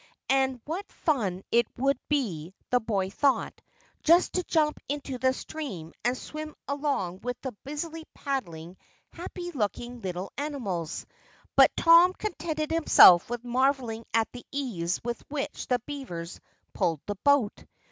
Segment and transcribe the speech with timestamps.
[0.29, 3.61] And what fun it would be, the boy thought,
[4.01, 8.77] just to jump into the stream and swim along with the busily paddling
[9.13, 11.05] happy looking little animals.
[11.55, 16.39] But Tom contented himself with marveling at the ease with which the beavers
[16.73, 17.63] pulled the boat.